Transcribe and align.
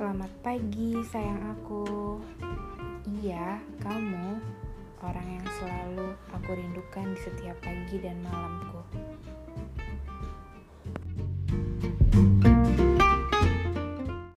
Selamat 0.00 0.32
pagi, 0.40 0.96
sayang 1.12 1.60
aku. 1.60 1.84
Iya, 3.20 3.60
kamu 3.84 4.40
orang 5.04 5.28
yang 5.28 5.46
selalu 5.60 6.16
aku 6.32 6.56
rindukan 6.56 7.12
di 7.12 7.20
setiap 7.20 7.60
pagi 7.60 8.00
dan 8.00 8.16
malamku. 8.24 8.80